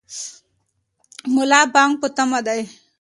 ملا 1.33 1.61
بانګ 1.73 1.93
په 2.01 2.07
تمه 2.15 2.39
دی. 2.47 2.61